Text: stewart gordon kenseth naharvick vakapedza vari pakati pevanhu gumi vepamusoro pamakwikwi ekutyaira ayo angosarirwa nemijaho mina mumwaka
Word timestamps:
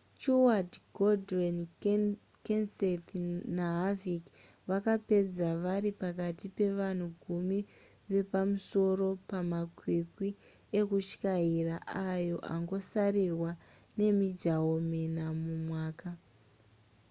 stewart 0.00 0.70
gordon 0.96 1.56
kenseth 2.44 3.08
naharvick 3.56 4.24
vakapedza 4.70 5.48
vari 5.64 5.90
pakati 6.02 6.46
pevanhu 6.58 7.06
gumi 7.22 7.58
vepamusoro 8.10 9.08
pamakwikwi 9.30 10.28
ekutyaira 10.80 11.76
ayo 12.10 12.36
angosarirwa 12.54 13.50
nemijaho 13.98 14.72
mina 14.90 15.24
mumwaka 15.40 16.10